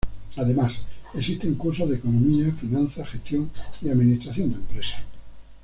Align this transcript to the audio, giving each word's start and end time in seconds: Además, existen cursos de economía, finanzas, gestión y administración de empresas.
Además, 0.37 0.73
existen 1.13 1.53
cursos 1.53 1.87
de 1.87 1.97
economía, 1.97 2.51
finanzas, 2.59 3.07
gestión 3.07 3.51
y 3.83 3.89
administración 3.91 4.49
de 4.49 4.55
empresas. 4.55 5.01